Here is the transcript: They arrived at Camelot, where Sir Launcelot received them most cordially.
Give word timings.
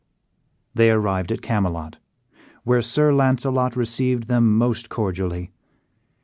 They 0.73 0.89
arrived 0.89 1.31
at 1.31 1.43
Camelot, 1.43 1.97
where 2.63 2.81
Sir 2.81 3.13
Launcelot 3.13 3.75
received 3.75 4.23
them 4.23 4.57
most 4.57 4.89
cordially. 4.89 5.51